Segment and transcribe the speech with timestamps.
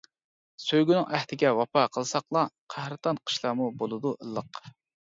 [0.63, 2.45] سۆيگۈنىڭ ئەھدىگە ۋاپا قىلساقلا،
[2.77, 4.67] قەھرىتان قىشلارمۇ بولىدۇ ئىللىق.